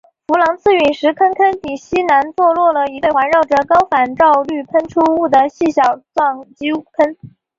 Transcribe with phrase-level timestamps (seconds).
[0.25, 5.83] 弗朗茨陨石坑坑底西南坐落了一对环绕着高反照率喷出物的细小
[6.15, 7.15] 撞击坑。